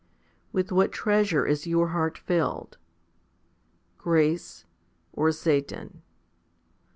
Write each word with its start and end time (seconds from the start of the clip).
With 0.51 0.71
what 0.71 0.91
treasure 0.91 1.45
is 1.45 1.67
your 1.67 1.89
heart 1.89 2.17
filled? 2.17 2.79
grace, 3.99 4.65
or 5.13 5.31
Satan? 5.31 6.01